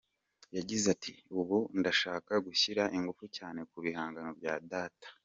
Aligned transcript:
Yagize 0.57 0.85
ati 0.95 1.13
“Ubu 1.39 1.57
ndashaka 1.79 2.33
gushyira 2.45 2.83
ingufu 2.97 3.25
cyane 3.37 3.59
ku 3.69 3.77
bihangano 3.85 4.31
bya 4.39 4.53
data. 4.71 5.07